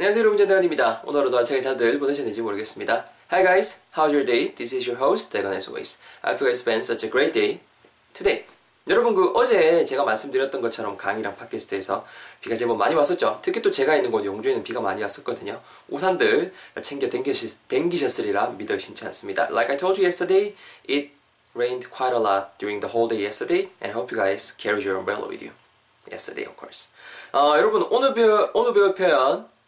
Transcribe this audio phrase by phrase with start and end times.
[0.00, 1.02] 안녕하세요 여러분 전대건입니다.
[1.04, 3.04] 오늘 하루도 안차게 잘들 보내셨는지 모르겠습니다.
[3.32, 4.54] Hi guys, how's your day?
[4.54, 6.00] This is your host, 대건 as always.
[6.22, 7.60] I hope you guys spend such a great day
[8.14, 8.46] today.
[8.88, 12.06] 여러분 그 어제 제가 말씀드렸던 것처럼 강의랑 팟캐스트에서
[12.40, 13.40] 비가 제법 많이 왔었죠.
[13.42, 15.60] 특히 또 제가 있는 곳 용주에는 비가 많이 왔었거든요.
[15.90, 19.48] 우산들 챙겨 댕기셨, 댕기셨으리라 믿어 심지 않습니다.
[19.50, 20.56] Like I told you yesterday,
[20.88, 21.10] it
[21.54, 24.80] rained quite a lot during the whole day yesterday and I hope you guys carry
[24.80, 25.52] your umbrella with you.
[26.10, 26.88] Yesterday, of course.
[27.32, 29.59] 어, 여러분 오늘 배우, 오늘 배울 표현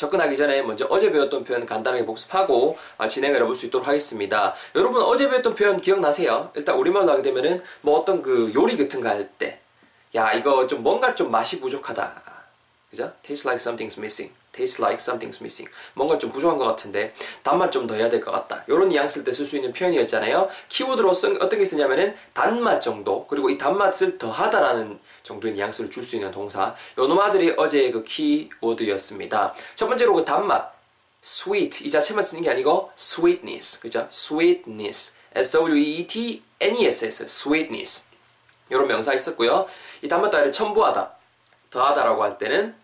[0.00, 4.54] 접근하기 전에 먼저 어제 배웠던 표현 간단하게 복습하고 아, 진행을 해볼 수 있도록 하겠습니다.
[4.74, 6.50] 여러분 어제 배웠던 표현 기억나세요?
[6.54, 9.60] 일단 우리말로 하게 되면은 뭐 어떤 그 요리 같은 거 할 때
[10.14, 12.22] 야 이거 좀 뭔가 좀 맛이 부족하다.
[12.90, 13.12] 그죠?
[13.22, 14.32] Taste like something's missing.
[14.52, 15.70] Taste like something's missing.
[15.94, 18.64] 뭔가 좀 부족한 것 같은데 단맛 좀 더 해야 될 것 같다.
[18.66, 20.48] 이런 뉘앙스일 때쓸 수 있는 표현이었잖아요.
[20.68, 26.16] 키워드로 쓴, 어떤 게 쓰냐면은 단맛 정도 그리고 이 단맛을 더하다라는 정도의 뉘앙스를 줄 수
[26.16, 26.74] 있는 동사.
[26.98, 29.54] 요 놈아들이 어제의 그 키워드였습니다.
[29.74, 30.72] 첫 번째로 그 단맛.
[31.22, 34.06] sweet 이 자체만 쓰는 게 아니고 sweetness 그죠?
[34.10, 38.04] sweetness S-W-E-E-T-N-E-S-S sweetness
[38.70, 39.66] 이런 명사 있었고요.
[40.02, 41.12] 이 단맛 따위를 첨부하다
[41.70, 42.74] 더하다라고 할 때는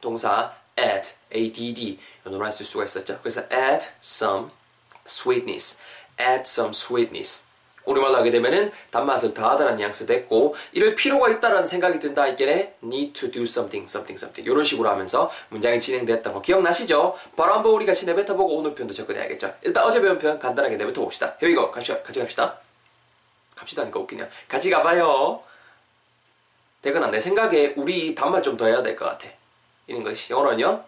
[0.00, 3.18] 동사 add, add 이런 쓸 수가 있었죠.
[3.20, 4.50] 그래서 add some
[5.06, 5.78] sweetness,
[6.20, 7.44] add some sweetness.
[7.84, 13.28] 우리말로 하게 되면은 단맛을 더하다는 뉘앙스 됐고 이럴 필요가 있다라는 생각이 든다 할게 need to
[13.30, 17.16] do something, something, something 이런 식으로 하면서 문장이 진행됐던 거 기억나시죠?
[17.36, 19.52] 바로 한번 우리 같이 내뱉어보고 오늘 표현도 접근해야겠죠.
[19.62, 21.36] 일단 어제 배운 표현 간단하게 내뱉어봅시다.
[21.42, 22.58] 여기 고 같이, 같이 갑시다.
[23.56, 24.28] 갑시다니까 웃기냐.
[24.48, 25.42] 같이 가봐요.
[26.82, 29.28] 대건아 내 생각에 우리 단맛 좀 더 해야 될 것 같아.
[29.87, 30.83] 이런 것이 영어로는요.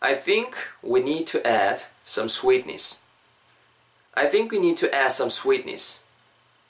[0.00, 3.00] I think we need to add some sweetness.
[4.14, 6.02] I think we need to add some sweetness.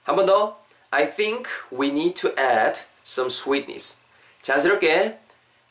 [0.05, 0.57] 한 번 더.
[0.91, 3.99] I think we need to add some sweetness.
[4.43, 5.19] 자연스럽게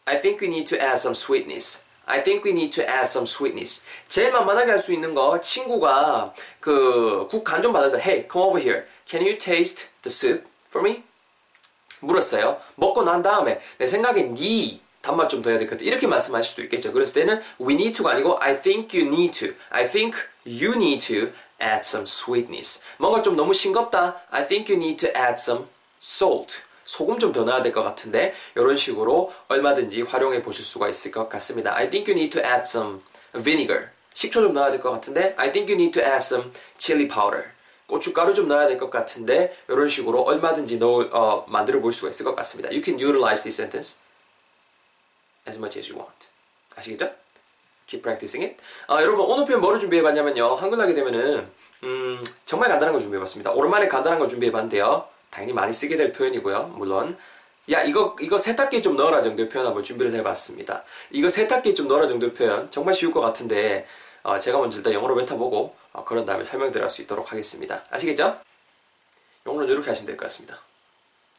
[0.06, 1.86] I think we need to add some sweetness.
[2.06, 3.82] I think we need to add some sweetness.
[4.08, 8.46] 제일 만만하게 할 수 있는 거 친구가 그 국 간 좀 받을 때 Hey, come
[8.46, 8.86] over here.
[9.08, 11.04] Can you taste the soup for me?
[12.02, 12.62] 물었어요.
[12.76, 15.85] 먹고 난 다음에 내 생각엔 네 단맛 좀 더 해야 될 것 같아.
[15.85, 16.93] 이렇게 말씀하실 수도 있겠죠.
[16.93, 19.55] 그랬을 때는 we need to가 아니고 I think you need to.
[19.71, 22.83] I think you need to add some sweetness.
[22.99, 24.21] 뭔가 좀 너무 싱겁다.
[24.31, 25.65] I think you need to add some
[26.01, 26.63] salt.
[26.85, 31.29] 소금 좀 더 넣어야 될 것 같은데 이런 식으로 얼마든지 활용해 보실 수가 있을 것
[31.29, 31.75] 같습니다.
[31.77, 33.01] I think you need to add some
[33.33, 33.91] vinegar.
[34.13, 37.51] 식초 좀 넣어야 될 것 같은데 I think you need to add some chili powder.
[37.87, 42.25] 고춧가루 좀 넣어야 될 것 같은데 이런 식으로 얼마든지 넣을, 어, 만들어 볼 수가 있을
[42.25, 42.69] 것 같습니다.
[42.71, 43.99] You can utilize this sentence
[45.49, 46.29] as much as you want.
[46.77, 47.13] 아시겠죠?
[47.87, 48.63] Keep practicing it.
[48.89, 50.55] 아, 여러분 오늘 표현 뭐를 준비해봤냐면요.
[50.57, 51.51] 한글 하게 되면은
[51.83, 53.53] 음, 정말 간단한 거 준비해봤습니다.
[53.53, 55.09] 오랜만에 간단한 거 준비해봤는데요.
[55.31, 56.75] 당연히 많이 쓰게 될 표현이고요.
[56.77, 57.17] 물론
[57.71, 60.85] 야 이거 이거 세탁기에 좀 넣어라 정도의 표현 한번 준비를 해봤습니다.
[61.11, 63.87] 이거 세탁기에 좀 넣어라 정도의 표현 정말 쉬울 것 같은데
[64.23, 67.83] 어, 제가 먼저 일단 영어로 뱉어보고 어, 그런 다음에 설명드릴 수 있도록 하겠습니다.
[67.91, 68.39] 아시겠죠?
[69.47, 70.61] 영어로 이렇게 하시면 될 것 같습니다.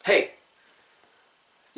[0.08, 0.32] Hey,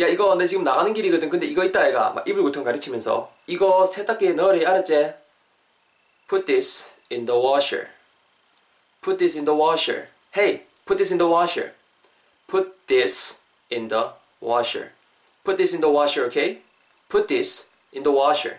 [0.00, 1.28] 야 이거 내 지금 나가는 길이거든.
[1.28, 5.14] 근데 이거 있다 애가 막 이불 구통 가르치면서 이거 세탁기에 넣으래 알았지?
[6.28, 7.88] Put this in the washer.
[9.00, 10.08] Put this in the washer.
[10.34, 11.72] Hey, put this in the washer.
[12.46, 14.92] Put this in the washer.
[15.44, 16.60] Put this in the washer, okay?
[17.08, 18.58] Put this in the washer.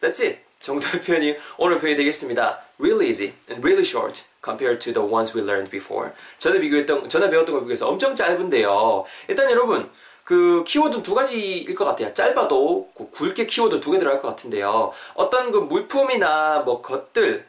[0.00, 0.40] That's it.
[0.60, 2.64] 정도의 표현이 오늘 표현이 되겠습니다.
[2.78, 6.12] Really easy and really short compared to the ones we learned before.
[6.38, 9.04] 전에 비교했던, 전에 배웠던 거 비교해서 엄청 짧은데요.
[9.28, 9.90] 일단 여러분,
[10.27, 12.13] 그 키워드는 두 가지일 것 같아요.
[12.13, 14.91] 짧아도 굵게 키워드 두 개 들어갈 것 같은데요.
[15.13, 17.47] 어떤 그 물품이나 뭐 것들,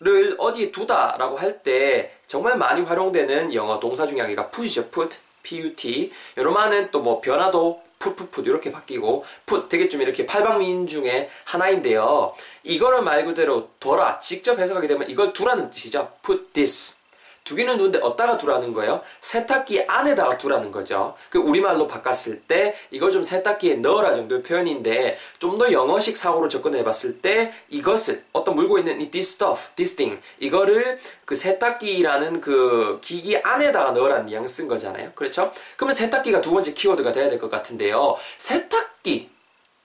[0.00, 4.88] 를 어디에 두다라고 할 때 정말 많이 활용되는 영어 동사 중에 하나가 put이죠.
[4.88, 6.10] put, put.
[6.38, 12.34] 요로만은 또 뭐 변화도 put 이렇게 바뀌고 put 되게 좀 이렇게 팔방미인 중에 하나인데요.
[12.62, 16.12] 이거를 말 그대로 둬라 직접 해석하게 되면 이걸 두라는 뜻이죠.
[16.24, 16.96] put this.
[17.44, 19.02] 두기는 두는데 어디다가 두라는 거예요?
[19.20, 21.14] 세탁기 안에다가 두라는 거죠.
[21.28, 26.82] 그 우리말로 바꿨을 때 이걸 좀 세탁기에 넣어라 정도의 표현인데 좀 더 영어식 사고로 접근해
[26.82, 32.98] 봤을 때 이것을 어떤 물고 있는 이 this stuff, this thing 이거를 그 세탁기라는 그
[33.02, 35.12] 기기 안에다가 넣으라는 뉘앙스인 거잖아요.
[35.14, 35.52] 그렇죠?
[35.76, 38.16] 그러면 세탁기가 두 번째 키워드가 돼야 될 것 같은데요.
[38.38, 39.30] 세탁기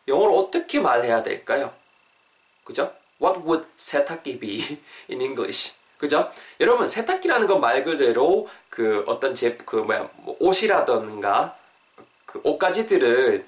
[0.07, 1.73] 영어로 어떻게 말해야 될까요?
[2.63, 2.94] 그죠?
[3.21, 4.79] What would 세탁기 be
[5.12, 5.73] in English?
[6.00, 6.31] 그죠?
[6.60, 11.56] 여러분 세탁기라는 건 말 그대로 그 어떤 제그 뭐야 뭐 옷이라던가
[12.25, 13.46] 그 옷가지들을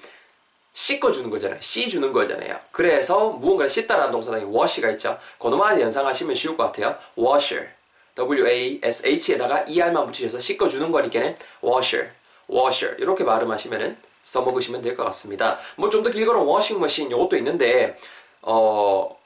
[0.74, 1.60] 씻어주는 거잖아요.
[1.62, 2.58] 씻주는 거잖아요.
[2.72, 5.18] 그래서 무언가를 씻다라는 동사단이 wash가 있죠.
[5.40, 6.96] 그놈만 연상하시면 쉬울 것 같아요.
[7.18, 7.70] washer.
[8.16, 12.10] W-A-S-H에다가 ER만 붙이셔서 씻어주는 거니까는 washer,
[12.50, 15.58] washer 이렇게 발음하시면은 써먹으시면 될 것 같습니다.
[15.78, 17.98] 뭐 좀 더 길거는 워싱머신 이것도 있는데
[18.42, 19.18] 어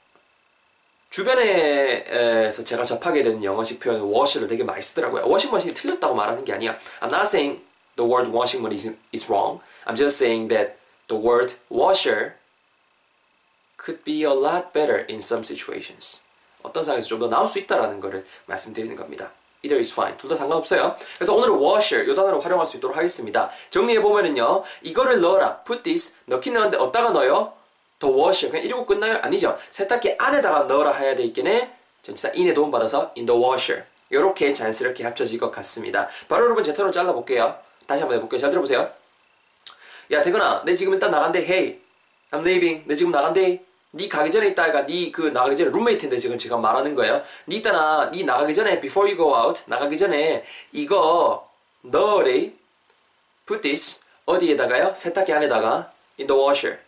[1.16, 5.26] 주변에서 제가 접하게 되는 영어식 표현 wash를 되게 많이 쓰더라고요.
[5.26, 6.76] 워싱머신이 틀렸다고 말하는 게 아니야.
[7.00, 7.62] I'm not saying
[7.96, 9.62] the word washing machine is, wrong.
[9.86, 10.76] I'm just saying that
[11.08, 12.34] the word washer
[13.78, 16.20] could be a lot better in some situations.
[16.62, 19.32] 어떤 상황에서 좀 더 나올 수 있다라는 것을 말씀드리는 겁니다.
[19.62, 20.18] Either is fine.
[20.18, 20.96] 둘 다 상관없어요.
[21.16, 23.48] 그래서 오늘은 washer 이 단어를 활용할 수 있도록 하겠습니다.
[23.70, 24.64] 정리해 보면은요.
[24.82, 25.64] 이거를 넣어라.
[25.64, 27.55] put this 넣긴 넣는데 어디다가 넣어요?
[27.98, 29.18] 더 washer 그냥 이러고 끝나요?
[29.22, 29.58] 아니죠.
[29.70, 31.72] 세탁기 안에다가 넣어라 해야 되겠네.
[32.02, 33.84] 전치사 in의 도움 받아서 in the washer.
[34.10, 36.08] 이렇게 자연스럽게 합쳐질 것 같습니다.
[36.28, 37.58] 바로 여러분 제 턴으로 잘라볼게요.
[37.86, 38.40] 다시 한번 해볼게요.
[38.40, 38.90] 잘 들어보세요.
[40.12, 41.40] 야 대건아, 내 지금 일단 나간대.
[41.40, 41.80] Hey,
[42.30, 42.84] I'm leaving.
[42.86, 43.62] 내 지금 나간대.
[43.94, 47.22] 니 가기 전에 있다가 니그 나가기 전에 룸메이트인데 지금 제가 말하는 거예요.
[47.48, 51.48] 니 있다나 니 나가기 전에 before you go out 나가기 전에 이거
[51.82, 52.52] 넣으래.
[53.46, 54.92] Put this 어디에다가요?
[54.94, 56.85] 세탁기 안에다가 in the washer.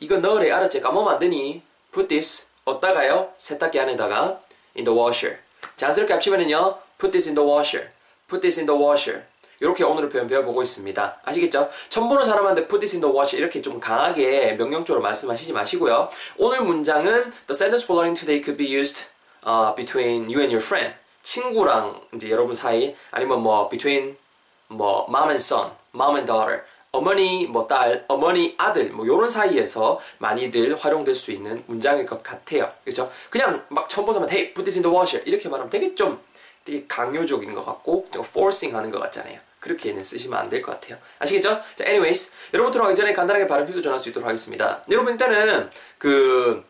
[0.00, 0.80] 이거 넣으래 알았지?
[0.80, 1.62] 까먹으면 안 되니
[1.92, 3.32] put this 어디다가요?
[3.36, 4.40] 세탁기 안에다가
[4.76, 5.38] in the washer
[5.76, 7.90] 자연스럽게 합치면은요 put this in the washer
[8.28, 9.24] put this in the washer
[9.60, 11.20] 이렇게 오늘의 표현 배워보고 있습니다.
[11.24, 11.70] 아시겠죠?
[11.88, 16.08] 처음 보는 사람한테 put this in the washer 이렇게 좀 강하게 명령적으로 말씀하시지 마시고요.
[16.36, 19.06] 오늘 문장은 the sentence learning today could be used
[19.46, 24.16] uh, between you and your friend 친구랑 이제 여러분 사이 아니면 뭐 between
[24.68, 26.62] 뭐 mom and son, mom and daughter
[26.94, 32.72] 어머니 뭐 딸, 어머니 아들 뭐 요런 사이에서 많이들 활용될 수 있는 문장일 것 같아요.
[32.84, 33.10] 그렇죠?
[33.30, 36.20] 그냥 막 처음 보자면 hey, put this in the washer 이렇게 말하면 되게 좀
[36.64, 39.38] 되게 강요적인 것 같고 좀 forcing 하는 것 같잖아요.
[39.58, 40.98] 그렇게는 쓰시면 안 될 것 같아요.
[41.18, 41.60] 아시겠죠?
[41.74, 44.82] 자, anyways 여러분 들어가기 전에 간단하게 발음 필도 전할 수 있도록 하겠습니다.
[44.90, 46.64] 여러분 일단은 그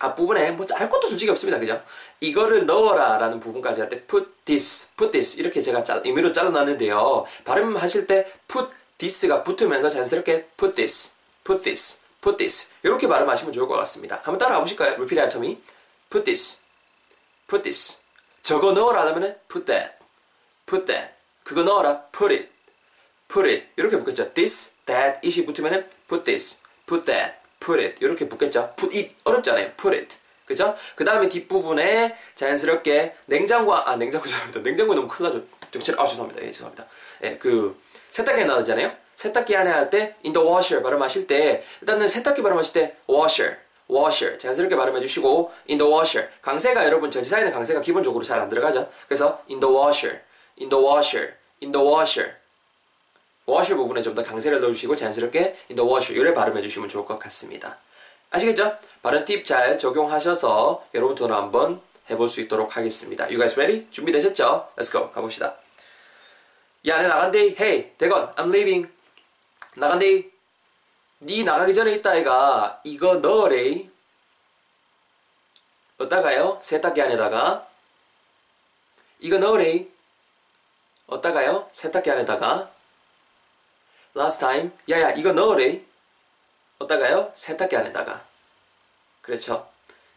[0.00, 1.58] 앞부분에 뭐 자를 것도 솔직히 없습니다.
[1.58, 1.82] 그죠?
[2.20, 7.26] 이거를 넣어라 라는 부분까지 할 때 put this, put this 이렇게 제가 짜, 의미로 잘라놨는데요.
[7.44, 8.68] 발음하실 때 put
[8.98, 11.14] this가 붙으면서 자연스럽게 put this,
[11.44, 14.16] put this, put this 이렇게 발음하시면 좋을 것 같습니다.
[14.16, 14.94] 한번 따라가 보실까요?
[14.94, 15.60] Repeat after me.
[16.10, 16.60] Put this,
[17.48, 18.00] put this.
[18.42, 19.94] 저거 넣어라 하면 put that,
[20.66, 21.14] put that.
[21.44, 22.48] 그거 넣어라 put it,
[23.28, 24.34] put it 이렇게 붙겠죠.
[24.34, 28.74] This, that, it이 붙으면 put this, put that, put it 이렇게 붙겠죠.
[28.76, 29.72] put it 어렵잖아요.
[29.76, 30.18] put it.
[30.44, 30.74] 그죠?
[30.94, 34.62] 그 다음에 뒷부분에 자연스럽게 냉장고, 아, 냉장고 죄송합니다.
[34.62, 35.46] 냉장고 너무 큰일 나죠.
[35.98, 36.42] 아, 죄송합니다.
[36.42, 36.86] 예, 죄송합니다.
[37.24, 37.78] 예, 그,
[38.10, 38.92] 세탁기에 나오잖아요.
[39.16, 43.56] 세탁기 안에 할 때 in the washer 발음하실 때 일단은 세탁기 발음하실 때 washer,
[43.90, 48.88] washer 자연스럽게 발음해 주시고 in the washer 강세가 여러분 전치사에는 강세가 기본적으로 잘 안 들어가죠.
[49.08, 50.20] 그래서 in the washer,
[50.60, 52.34] in the washer, in the washer
[53.48, 55.40] washer 부분에 좀 더 강세를 넣어주시고 자연스럽게
[55.70, 57.78] in the washer 이래 발음해 주시면 좋을 것 같습니다.
[58.30, 58.76] 아시겠죠?
[59.02, 61.80] 발음 팁 잘 적용하셔서 여러분들도 한번
[62.10, 63.24] 해볼 수 있도록 하겠습니다.
[63.24, 63.86] You guys ready?
[63.90, 64.68] 준비되셨죠?
[64.76, 65.10] Let's go.
[65.10, 65.56] 가봅시다.
[66.88, 67.54] 야, 내 나간대.
[67.60, 68.90] Hey, 대건, I'm leaving.
[69.76, 70.30] 나간대.
[71.18, 73.86] 네 나가기 전에 있다 아이가 이거 넣으래.
[75.98, 76.60] 어디다가요?
[76.62, 77.68] 세탁기 안에다가.
[79.18, 79.86] 이거 넣으래.
[81.08, 81.68] 어디다가요?
[81.72, 82.70] 세탁기 안에다가.
[84.16, 84.70] Last time.
[84.88, 85.82] 야야, 이거 넣으래.
[86.78, 87.32] 어디다가요?
[87.34, 88.24] 세탁기 안에다가.
[89.20, 89.68] 그렇죠.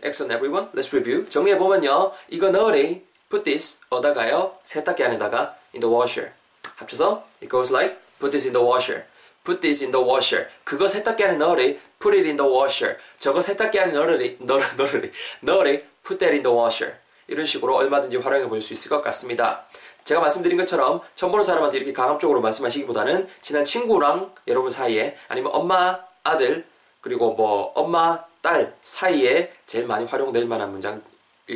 [0.02, 0.72] Excellent everyone.
[0.72, 1.28] Let's review.
[1.28, 2.14] 정리해보면요.
[2.30, 3.02] 이거 넣으래.
[3.30, 3.82] Put this.
[3.90, 4.60] 어디다가요?
[4.64, 5.58] 세탁기 안에다가.
[5.74, 6.41] In the washer.
[6.82, 9.04] 합쳐서 it goes like put this in the washer.
[9.44, 10.48] put this in the washer.
[10.64, 11.80] 그거 세탁기 안에 넣으래.
[12.00, 12.98] put it in the washer.
[13.20, 14.38] 저거 세탁기 안에 넣으래.
[14.40, 14.66] 넣으래.
[14.78, 15.12] 넣으래.
[15.42, 15.84] 넣으래.
[16.06, 16.96] put that in the washer.
[17.28, 19.66] 이런 식으로 얼마든지 활용해 볼 수 있을 것 같습니다.
[20.04, 26.00] 제가 말씀드린 것처럼 처음 보는 사람한테 이렇게 강압적으로 말씀하시기보다는 친한 친구랑 여러분 사이에 아니면 엄마,
[26.24, 26.66] 아들
[27.02, 31.02] 그리고 뭐 엄마, 딸 사이에 제일 많이 활용될 만한 문장일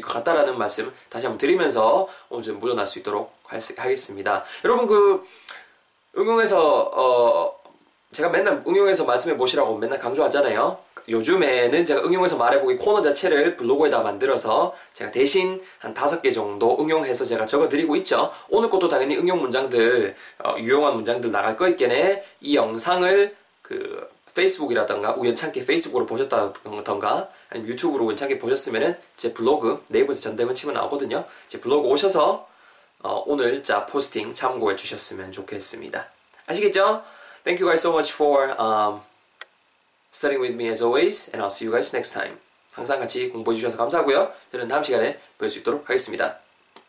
[0.01, 4.43] 것 같다라는 말씀 다시 한번 드리면서 오늘 좀 묻어날 수 있도록 하겠습니다.
[4.63, 5.25] 여러분 그
[6.17, 7.55] 응용해서 어
[8.11, 10.77] 제가 맨날 응용해서 말씀해 보시라고 맨날 강조하잖아요.
[11.07, 17.25] 요즘에는 제가 응용해서 말해보기 코너 자체를 블로그에다 만들어서 제가 대신 한 다섯 개 정도 응용해서
[17.25, 18.31] 제가 적어드리고 있죠.
[18.49, 22.23] 오늘 것도 당연히 응용 문장들, 어, 유용한 문장들 나갈 거 있겠네.
[22.41, 30.53] 이 영상을 그 페이스북이라던가 우연찮게 페이스북으로 보셨다던가 아니면 유튜브로 우연찮게 보셨으면은 제 블로그 네이버에서 전대문
[30.53, 31.25] 치면 나오거든요.
[31.47, 32.47] 제 블로그 오셔서
[32.99, 36.07] 어, 오늘 자 포스팅 참고해 주셨으면 좋겠습니다.
[36.47, 37.03] 아시겠죠?
[37.43, 39.01] Thank you guys so much for um,
[40.13, 42.37] studying with me as always, and I'll see you guys next time.
[42.73, 44.33] 항상 같이 공부해 주셔서 감사하고요.
[44.51, 46.39] 저는 다음 시간에 볼수 있도록 하겠습니다.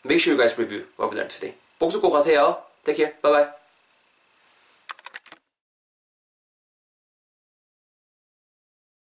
[0.05, 1.57] Make sure you guys review what we learned today.
[1.79, 2.63] 복습 꼭 하세요.
[2.85, 3.21] Take care.
[3.23, 3.66] Bye bye.